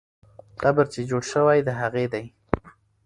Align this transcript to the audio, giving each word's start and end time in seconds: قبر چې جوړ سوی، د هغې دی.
قبر 0.61 0.85
چې 0.93 1.01
جوړ 1.09 1.23
سوی، 1.31 1.59
د 1.67 1.69
هغې 1.79 2.05
دی. 2.13 2.25